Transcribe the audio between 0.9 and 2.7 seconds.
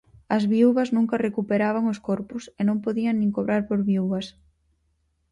nunca recuperaban os corpos, e